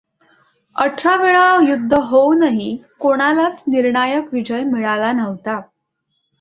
[0.75, 5.59] अठरावेळा युद्ध होऊनहि कोणालाच निर्णायक विजय मिळाला नव्हता.